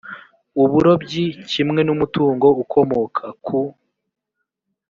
[0.63, 3.59] uburobyi kimwe n umutungo ukomoka ku